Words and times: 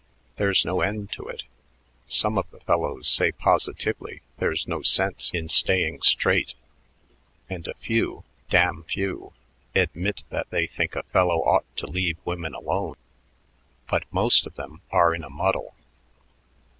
There's 0.37 0.65
no 0.65 0.81
end 0.81 1.11
to 1.11 1.27
it. 1.27 1.43
Some 2.07 2.35
of 2.39 2.49
the 2.49 2.59
fellows 2.61 3.07
say 3.07 3.31
positively 3.31 4.23
there's 4.39 4.67
no 4.67 4.81
sense 4.81 5.29
in 5.31 5.47
staying 5.47 6.01
straight; 6.01 6.55
and 7.51 7.67
a 7.67 7.75
few, 7.75 8.23
damn 8.49 8.81
few, 8.83 9.33
admit 9.75 10.23
that 10.31 10.49
they 10.49 10.65
think 10.65 10.95
a 10.95 11.03
fellow 11.03 11.43
ought 11.43 11.65
to 11.77 11.85
leave 11.85 12.17
women 12.25 12.55
alone, 12.55 12.95
but 13.87 14.11
most 14.11 14.47
of 14.47 14.55
them 14.55 14.81
are 14.89 15.13
in 15.13 15.23
a 15.23 15.29
muddle." 15.29 15.75